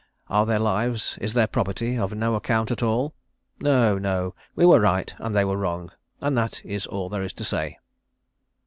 Are 0.29 0.47
their 0.47 0.57
lives, 0.57 1.19
is 1.21 1.35
their 1.35 1.45
property, 1.45 1.95
of 1.95 2.11
no 2.15 2.33
account 2.33 2.71
at 2.71 2.81
all? 2.81 3.13
No, 3.59 3.99
no. 3.99 4.33
We 4.55 4.65
were 4.65 4.79
right 4.79 5.13
and 5.19 5.35
they 5.35 5.45
were 5.45 5.57
wrong; 5.57 5.91
and 6.19 6.35
that 6.35 6.59
is 6.65 6.87
all 6.87 7.07
there 7.07 7.21
is 7.21 7.33
to 7.33 7.43
say." 7.45 7.77